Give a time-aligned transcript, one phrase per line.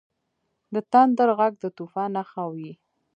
[0.73, 2.71] •د تندر ږغ د طوفان نښه وي.